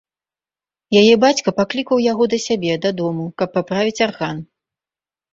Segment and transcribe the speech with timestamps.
[1.01, 4.37] Яе бацька паклікаў яго да сябе дадому, каб паправіць арган.